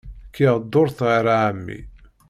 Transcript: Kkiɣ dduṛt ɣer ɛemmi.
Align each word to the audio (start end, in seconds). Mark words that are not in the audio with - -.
Kkiɣ 0.31 0.55
dduṛt 0.59 0.97
ɣer 1.07 1.25
ɛemmi. 1.41 1.79